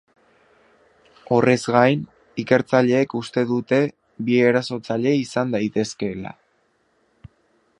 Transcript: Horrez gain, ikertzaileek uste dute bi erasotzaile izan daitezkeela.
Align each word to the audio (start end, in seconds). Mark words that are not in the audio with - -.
Horrez 1.35 1.57
gain, 1.75 2.01
ikertzaileek 2.43 3.13
uste 3.19 3.43
dute 3.51 3.79
bi 4.31 4.39
erasotzaile 4.47 5.13
izan 5.19 5.53
daitezkeela. 5.57 6.33